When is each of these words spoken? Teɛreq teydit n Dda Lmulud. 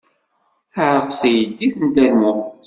Teɛreq 0.73 1.11
teydit 1.21 1.75
n 1.79 1.85
Dda 1.87 2.03
Lmulud. 2.11 2.53